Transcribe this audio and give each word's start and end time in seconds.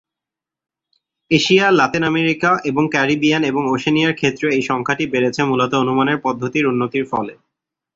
Asia, 1.31 1.65
Latin 1.71 2.03
America 2.03 2.51
এবং 2.63 2.83
Caribbean 2.91 3.41
এবং 3.43 3.63
ওশেনিয়ার 3.71 4.13
ক্ষেত্রে 4.13 4.47
এই 4.51 4.63
সংখ্যাটি 4.63 5.03
বেড়েছে 5.07 5.41
মূলত 5.43 5.71
অনুমানের 5.75 6.17
পদ্ধতির 6.21 6.69
উন্নতির 6.71 7.05
ফলে। 7.11 7.33